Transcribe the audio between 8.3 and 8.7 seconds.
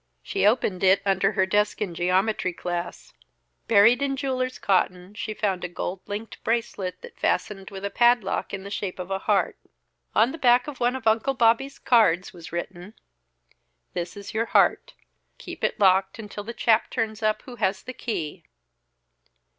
in